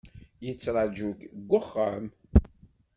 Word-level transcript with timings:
Yettraju-k 0.45 1.19
deg 1.35 1.51
uxxam. 1.59 2.05